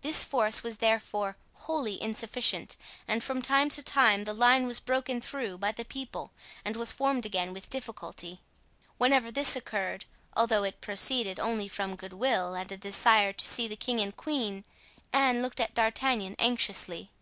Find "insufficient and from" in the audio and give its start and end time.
2.02-3.40